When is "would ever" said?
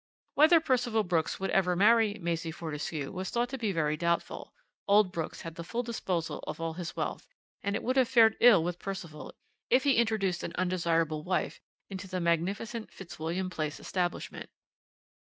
1.39-1.75